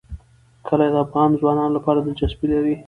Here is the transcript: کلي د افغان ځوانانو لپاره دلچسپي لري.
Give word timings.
کلي 0.67 0.87
د 0.91 0.95
افغان 1.05 1.29
ځوانانو 1.39 1.75
لپاره 1.77 1.99
دلچسپي 2.01 2.47
لري. 2.53 2.75